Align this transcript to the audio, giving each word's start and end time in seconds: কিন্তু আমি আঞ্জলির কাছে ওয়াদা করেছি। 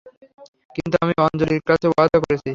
কিন্তু 0.75 0.95
আমি 1.03 1.13
আঞ্জলির 1.25 1.63
কাছে 1.69 1.87
ওয়াদা 1.89 2.17
করেছি। 2.23 2.49